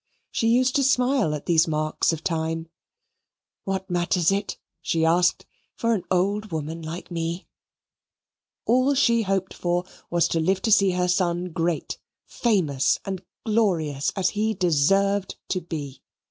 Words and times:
She 0.31 0.47
used 0.47 0.75
to 0.77 0.83
smile 0.83 1.35
at 1.35 1.45
these 1.45 1.67
marks 1.67 2.11
of 2.11 2.23
time. 2.23 2.67
"What 3.65 3.87
matters 3.87 4.31
it," 4.31 4.57
she 4.81 5.05
asked, 5.05 5.45
"For 5.75 5.93
an 5.93 6.05
old 6.09 6.51
woman 6.51 6.81
like 6.81 7.11
me?" 7.11 7.45
All 8.65 8.95
she 8.95 9.21
hoped 9.21 9.53
for 9.53 9.83
was 10.09 10.27
to 10.29 10.39
live 10.39 10.63
to 10.63 10.71
see 10.71 10.89
her 10.93 11.07
son 11.07 11.51
great, 11.51 11.99
famous, 12.25 12.97
and 13.05 13.23
glorious, 13.45 14.11
as 14.15 14.29
he 14.29 14.55
deserved 14.55 15.35
to 15.49 15.61
be. 15.61 16.01